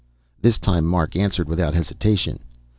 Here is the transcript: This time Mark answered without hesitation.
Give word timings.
This 0.41 0.57
time 0.57 0.83
Mark 0.85 1.15
answered 1.15 1.47
without 1.47 1.75
hesitation. 1.75 2.39